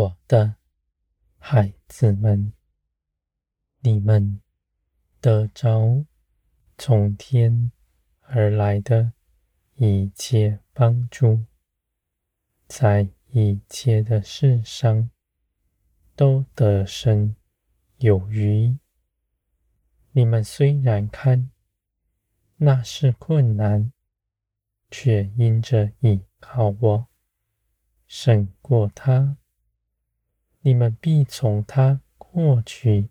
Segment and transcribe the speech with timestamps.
[0.00, 0.56] 我的
[1.36, 2.54] 孩子们，
[3.80, 4.40] 你们
[5.20, 6.06] 得着
[6.78, 7.70] 从天
[8.20, 9.12] 而来的
[9.74, 11.44] 一切帮助，
[12.66, 15.10] 在一切的事上
[16.16, 17.36] 都得胜
[17.98, 18.78] 有余。
[20.12, 21.50] 你们虽然看
[22.56, 23.92] 那是困难，
[24.90, 27.08] 却因着倚靠我，
[28.06, 29.36] 胜过他。
[30.62, 33.08] 你们必从他过去，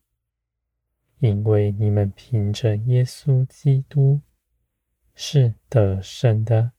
[1.18, 4.22] 因为你们凭着耶稣基督
[5.16, 6.74] 是得胜的。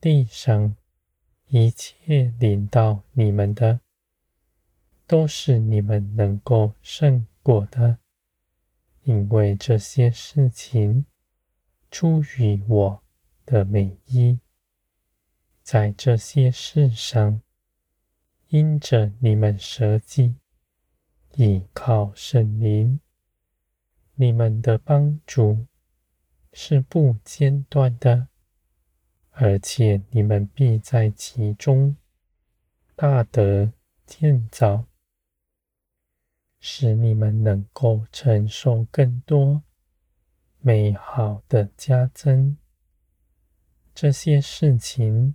[0.00, 0.74] 地上
[1.48, 3.80] 一切领到你们的，
[5.06, 7.98] 都是你们能够胜过的，
[9.02, 11.04] 因为这些事情
[11.90, 13.02] 出于我
[13.44, 14.40] 的美意，
[15.62, 17.42] 在这些事上。
[18.48, 20.36] 因着你们舍己，
[21.34, 22.98] 倚靠圣灵，
[24.14, 25.66] 你们的帮助
[26.54, 28.28] 是不间断的，
[29.32, 31.94] 而且你们必在其中
[32.96, 33.70] 大得
[34.06, 34.86] 建造，
[36.58, 39.62] 使你们能够承受更多
[40.60, 42.56] 美好的加增。
[43.94, 45.34] 这些事情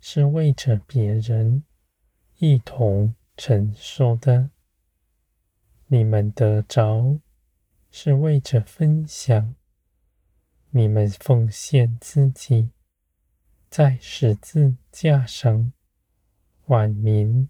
[0.00, 1.62] 是为着别人。
[2.44, 4.50] 一同承受的，
[5.86, 7.20] 你们得着
[7.88, 9.54] 是为着分享。
[10.70, 12.70] 你们奉献自己，
[13.70, 15.72] 在十字架上，
[16.66, 17.48] 万民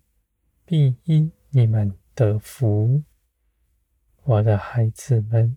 [0.67, 3.03] 必因你们得福。
[4.25, 5.57] 我的孩子们，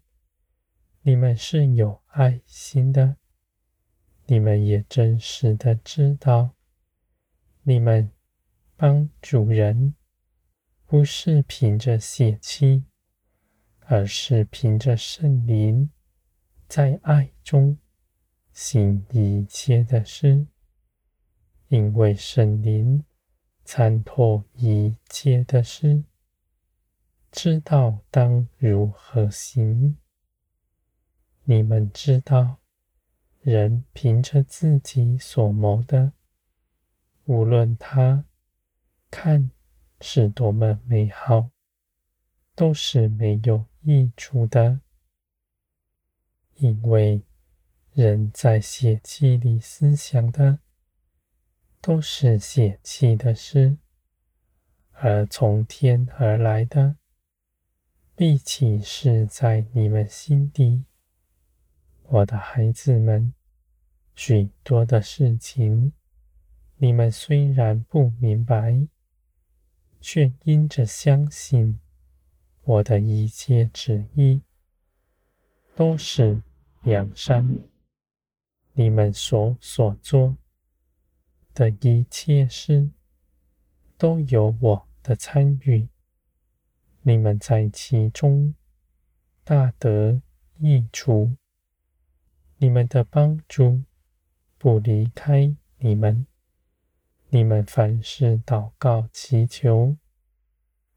[1.02, 3.18] 你们是有爱心的，
[4.28, 6.52] 你们也真实的知道，
[7.64, 8.15] 你们。
[8.78, 9.96] 帮主人，
[10.86, 12.84] 不是凭着血气，
[13.80, 15.90] 而是凭着圣灵，
[16.68, 17.78] 在爱中
[18.52, 20.48] 行一切的事。
[21.70, 23.04] 因为圣灵
[23.64, 26.04] 参透一切的事，
[27.32, 29.98] 知道当如何行。
[31.46, 32.60] 你们知道，
[33.40, 36.12] 人凭着自己所谋的，
[37.24, 38.26] 无论他。
[39.18, 39.50] 看
[40.02, 41.50] 是多么美好，
[42.54, 44.82] 都是没有益处的，
[46.56, 47.22] 因为
[47.94, 50.60] 人在血气里思想的，
[51.80, 53.78] 都是血气的事，
[54.92, 56.98] 而从天而来的，
[58.18, 60.84] 必起是在你们心底。
[62.04, 63.34] 我的孩子们，
[64.14, 65.94] 许多的事情，
[66.76, 68.86] 你们虽然不明白。
[70.08, 71.80] 却因着相信
[72.62, 74.40] 我的一切旨意，
[75.76, 76.44] 都是
[76.84, 77.58] 良善。
[78.74, 80.38] 你们所所做
[81.56, 82.92] 的一切事，
[83.98, 85.88] 都有我的参与。
[87.02, 88.54] 你们在其中
[89.44, 90.22] 大得
[90.60, 91.36] 益处，
[92.58, 93.82] 你们的帮助
[94.60, 96.28] 不离开你们。
[97.36, 99.98] 你们凡事祷告祈求，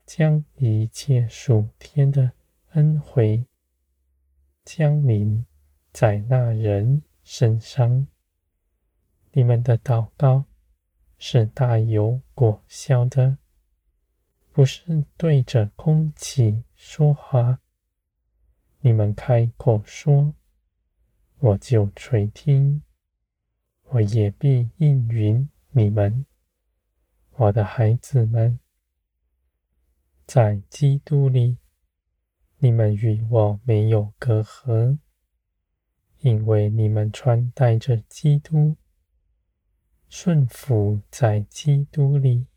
[0.06, 2.30] 将一切属天的
[2.74, 3.44] 恩惠
[4.64, 5.44] 降临
[5.92, 8.06] 在那人身上。
[9.32, 10.44] 你们的祷告
[11.18, 13.38] 是大有果效的，
[14.52, 17.58] 不是对着空气说话。
[18.78, 20.32] 你们开口说，
[21.40, 22.80] 我就垂听，
[23.88, 25.48] 我也必应允。
[25.78, 26.26] 你们，
[27.36, 28.58] 我的孩子们，
[30.26, 31.58] 在基督里，
[32.56, 34.98] 你们与我没有隔阂，
[36.18, 38.76] 因为你们穿戴着基督，
[40.08, 42.48] 顺服在基督里，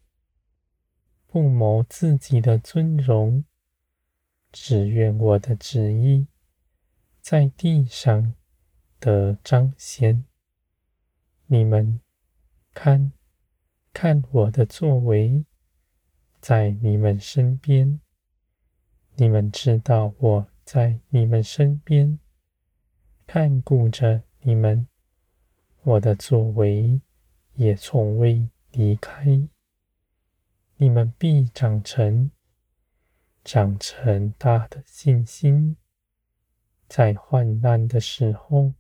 [1.28, 3.46] 不谋自己的尊荣，
[4.52, 6.26] 只愿我的旨意
[7.22, 8.34] 在地上
[9.00, 10.26] 得彰显。
[11.46, 12.02] 你们。
[12.74, 13.12] 看，
[13.94, 15.46] 看我的作为，
[16.40, 18.00] 在你们身边。
[19.16, 22.18] 你们知道我在你们身边，
[23.28, 24.88] 看顾着你们。
[25.84, 27.02] 我的作为
[27.56, 29.48] 也从未离开。
[30.78, 32.32] 你们必长成，
[33.44, 35.76] 长成大的信心，
[36.88, 38.74] 在患难的时候，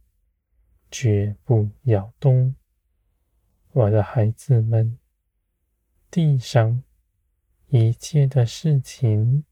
[0.90, 2.56] 绝不摇动。
[3.74, 5.00] 我的孩子们，
[6.10, 6.84] 地上
[7.68, 9.46] 一切的事情，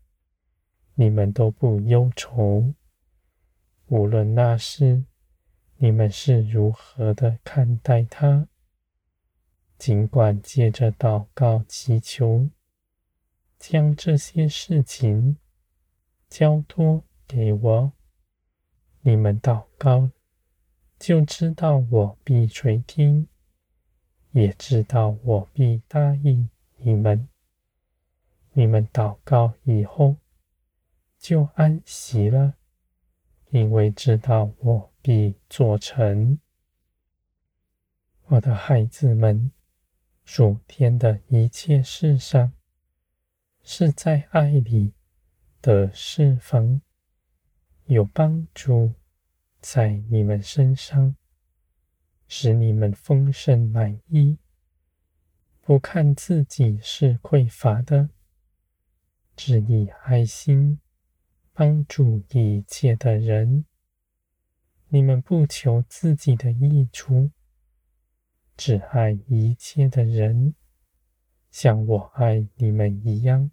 [0.95, 2.73] 你们都不忧愁。
[3.87, 5.05] 无论那事，
[5.77, 8.49] 你们是如何的看待它，
[9.77, 12.49] 尽管借着祷告祈求，
[13.57, 15.37] 将这些事情
[16.27, 17.93] 交托给我。
[18.99, 20.11] 你们祷告，
[20.99, 23.29] 就知道我必垂听，
[24.31, 27.27] 也知道我必答应你们。
[28.53, 30.17] 你们祷告以后，
[31.17, 32.55] 就安息了，
[33.51, 36.39] 因为知道我必做成。
[38.25, 39.51] 我的孩子们，
[40.25, 42.51] 属天的一切事上，
[43.63, 44.93] 是在爱里
[45.61, 46.81] 的释放。
[47.85, 48.93] 有帮助
[49.59, 51.15] 在你们身上，
[52.31, 54.37] 使你们丰盛满意，
[55.61, 58.11] 不看自己是匮乏的，
[59.35, 60.79] 只以爱心
[61.53, 63.65] 帮助一切的人。
[64.89, 67.31] 你们不求自己的益处，
[68.55, 70.53] 只爱一切的人，
[71.49, 73.49] 像我爱你们一样，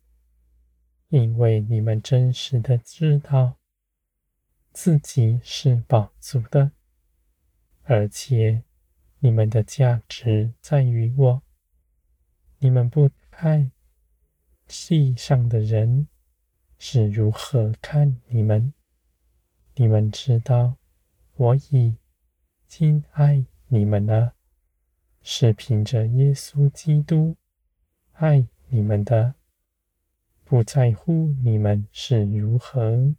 [1.09, 3.57] 因为你们真实的知道。
[4.73, 6.73] 自己是饱足的，
[7.85, 8.63] 而且
[9.27, 11.43] 你们的价值在于我。
[12.61, 13.73] 你们不看
[14.69, 16.07] 地上的人
[16.79, 18.73] 是如何看你们，
[19.75, 20.77] 你们知道
[21.35, 21.97] 我已
[22.69, 24.35] 经爱你们了，
[25.23, 27.35] 是凭着耶稣基督
[28.13, 29.35] 爱你们的，
[30.45, 33.17] 不在乎你们是如何。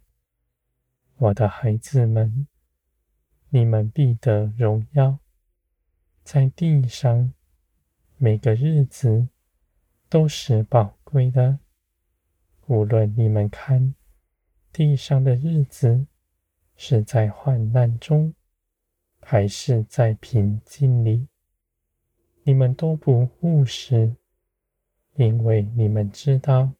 [1.18, 2.46] 我的孩子们，
[3.50, 5.18] 你们必得荣耀，
[6.30, 7.32] 在地上
[8.18, 9.28] 每个日子
[10.10, 11.58] 都是宝贵的。
[12.66, 13.94] 无论你们看
[14.70, 16.06] 地上的日子
[16.76, 18.34] 是在患难中，
[19.22, 21.28] 还是在平静里，
[22.42, 24.14] 你们都不误事，
[25.14, 26.74] 因为你们知道，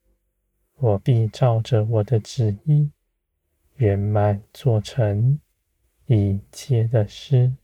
[0.75, 2.91] 我必照着我的旨意。
[3.77, 5.41] 圆满做成
[6.05, 7.55] 一切的事。